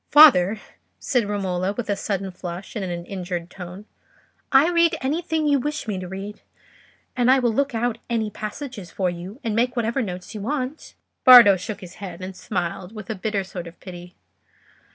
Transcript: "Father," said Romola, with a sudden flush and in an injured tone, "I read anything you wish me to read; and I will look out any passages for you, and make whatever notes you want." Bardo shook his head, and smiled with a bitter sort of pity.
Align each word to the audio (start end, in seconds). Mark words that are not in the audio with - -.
"Father," 0.09 0.59
said 0.97 1.29
Romola, 1.29 1.73
with 1.73 1.87
a 1.87 1.95
sudden 1.95 2.31
flush 2.31 2.75
and 2.75 2.83
in 2.83 2.89
an 2.89 3.05
injured 3.05 3.51
tone, 3.51 3.85
"I 4.51 4.67
read 4.67 4.95
anything 4.99 5.45
you 5.47 5.59
wish 5.59 5.87
me 5.87 5.99
to 5.99 6.07
read; 6.07 6.41
and 7.15 7.29
I 7.29 7.37
will 7.37 7.53
look 7.53 7.75
out 7.75 7.99
any 8.09 8.31
passages 8.31 8.89
for 8.89 9.11
you, 9.11 9.39
and 9.43 9.55
make 9.55 9.75
whatever 9.75 10.01
notes 10.01 10.33
you 10.33 10.41
want." 10.41 10.95
Bardo 11.23 11.55
shook 11.55 11.81
his 11.81 11.97
head, 12.01 12.19
and 12.23 12.35
smiled 12.35 12.95
with 12.95 13.11
a 13.11 13.15
bitter 13.15 13.43
sort 13.43 13.67
of 13.67 13.79
pity. 13.79 14.15